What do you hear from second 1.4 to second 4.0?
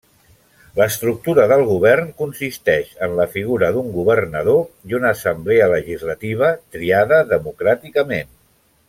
del govern consisteix en la figura d'un